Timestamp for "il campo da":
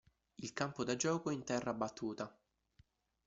0.39-0.95